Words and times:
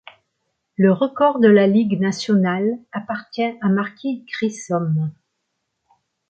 Le 0.77 0.91
record 0.91 1.37
de 1.39 1.47
la 1.47 1.67
Ligue 1.67 1.99
nationale 2.01 2.79
appartient 2.91 3.55
à 3.61 3.69
Marquis 3.69 4.25
Grissom. 4.25 5.11